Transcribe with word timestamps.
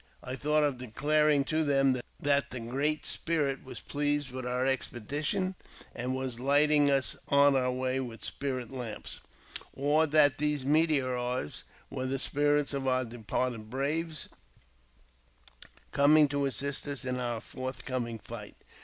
I 0.23 0.35
thought 0.35 0.63
of 0.63 0.79
declaring 0.79 1.43
to 1.43 1.63
them 1.63 2.01
that 2.19 2.49
the 2.49 2.59
Great 2.59 3.05
Spirit 3.05 3.63
was 3.63 3.81
pleased 3.81 4.31
with 4.31 4.47
our 4.47 4.65
expedition, 4.65 5.53
and 5.93 6.15
was 6.15 6.39
lighting 6.39 6.89
us 6.89 7.15
on 7.27 7.55
our 7.55 7.71
way 7.71 7.99
with 7.99 8.25
spirit 8.25 8.71
lamps; 8.71 9.19
or 9.73 10.07
that 10.07 10.39
these 10.39 10.65
meteors 10.65 11.65
were 11.91 12.07
the 12.07 12.17
spirits 12.17 12.73
of 12.73 12.87
our 12.87 13.05
departed 13.05 13.69
braves, 13.69 14.27
coming 15.91 16.27
to 16.29 16.47
assist 16.47 16.87
us 16.87 17.05
in 17.05 17.19
our 17.19 17.39
forthcoming 17.39 18.17
fight. 18.17 18.55